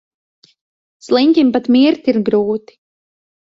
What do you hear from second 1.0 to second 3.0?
Sliņķim pat mirt ir grūti.